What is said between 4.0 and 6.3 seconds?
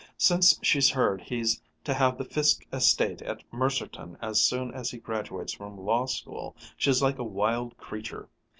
as soon as he graduates from Law